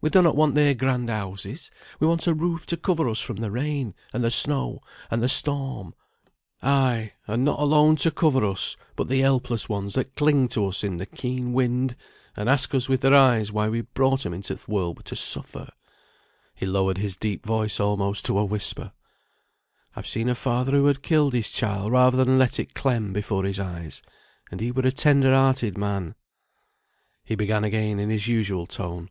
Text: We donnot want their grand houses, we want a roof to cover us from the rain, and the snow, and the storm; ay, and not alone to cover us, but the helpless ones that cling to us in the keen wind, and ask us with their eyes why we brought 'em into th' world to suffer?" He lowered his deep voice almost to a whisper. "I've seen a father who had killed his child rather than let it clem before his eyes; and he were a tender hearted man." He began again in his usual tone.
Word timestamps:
We 0.00 0.10
donnot 0.10 0.36
want 0.36 0.54
their 0.54 0.74
grand 0.74 1.10
houses, 1.10 1.72
we 1.98 2.06
want 2.06 2.28
a 2.28 2.32
roof 2.32 2.66
to 2.66 2.76
cover 2.76 3.08
us 3.08 3.18
from 3.20 3.38
the 3.38 3.50
rain, 3.50 3.94
and 4.14 4.22
the 4.22 4.30
snow, 4.30 4.78
and 5.10 5.20
the 5.20 5.28
storm; 5.28 5.92
ay, 6.62 7.14
and 7.26 7.44
not 7.44 7.58
alone 7.58 7.96
to 7.96 8.12
cover 8.12 8.44
us, 8.44 8.76
but 8.94 9.08
the 9.08 9.22
helpless 9.22 9.68
ones 9.68 9.94
that 9.94 10.14
cling 10.14 10.46
to 10.50 10.66
us 10.66 10.84
in 10.84 10.98
the 10.98 11.04
keen 11.06 11.52
wind, 11.52 11.96
and 12.36 12.48
ask 12.48 12.76
us 12.76 12.88
with 12.88 13.00
their 13.00 13.16
eyes 13.16 13.50
why 13.50 13.68
we 13.68 13.80
brought 13.80 14.24
'em 14.24 14.32
into 14.32 14.54
th' 14.54 14.68
world 14.68 15.04
to 15.04 15.16
suffer?" 15.16 15.68
He 16.54 16.64
lowered 16.64 16.98
his 16.98 17.16
deep 17.16 17.44
voice 17.44 17.80
almost 17.80 18.24
to 18.26 18.38
a 18.38 18.44
whisper. 18.44 18.92
"I've 19.96 20.06
seen 20.06 20.28
a 20.28 20.36
father 20.36 20.70
who 20.70 20.86
had 20.86 21.02
killed 21.02 21.32
his 21.32 21.50
child 21.50 21.90
rather 21.90 22.22
than 22.24 22.38
let 22.38 22.60
it 22.60 22.72
clem 22.72 23.12
before 23.12 23.42
his 23.42 23.58
eyes; 23.58 24.00
and 24.48 24.60
he 24.60 24.70
were 24.70 24.82
a 24.86 24.92
tender 24.92 25.34
hearted 25.34 25.76
man." 25.76 26.14
He 27.24 27.34
began 27.34 27.64
again 27.64 27.98
in 27.98 28.10
his 28.10 28.28
usual 28.28 28.68
tone. 28.68 29.10